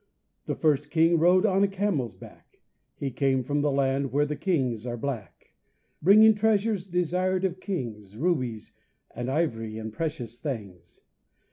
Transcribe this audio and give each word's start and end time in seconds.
The 0.47 0.55
first 0.55 0.89
king 0.89 1.19
rode 1.19 1.45
on 1.45 1.61
a 1.63 1.67
camel's 1.67 2.15
back, 2.15 2.59
He 2.95 3.11
came 3.11 3.43
from 3.43 3.61
the 3.61 3.69
land 3.71 4.11
where 4.11 4.25
the 4.25 4.35
kings 4.35 4.87
are 4.87 4.97
black, 4.97 5.53
Bringing 6.01 6.33
treasures 6.33 6.87
desired 6.87 7.45
of 7.45 7.59
kings, 7.59 8.17
Rubies 8.17 8.73
and 9.13 9.29
ivory 9.29 9.77
and 9.77 9.93
precious 9.93 10.39
things. 10.39 11.01